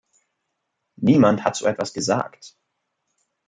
[0.95, 2.57] Niemand hat so etwas gesagt!